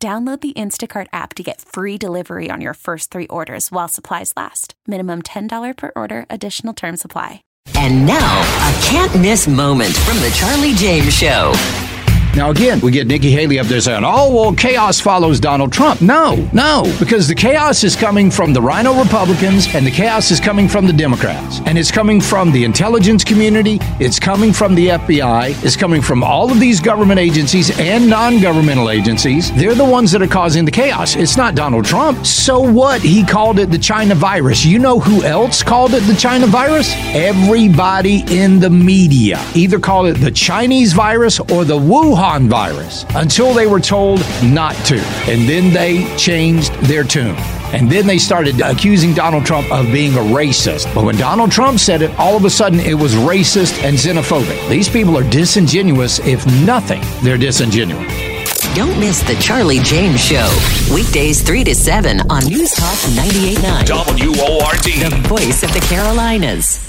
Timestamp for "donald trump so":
31.56-32.60